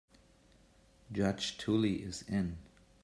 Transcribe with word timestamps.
Judge 1.11 1.59
Tully 1.59 2.01
is 2.01 2.23
in. 2.23 2.57